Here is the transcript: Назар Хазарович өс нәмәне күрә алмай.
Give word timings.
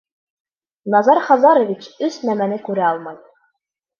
Назар 0.93 1.19
Хазарович 1.27 1.91
өс 2.09 2.17
нәмәне 2.29 2.59
күрә 2.69 2.87
алмай. 2.91 3.23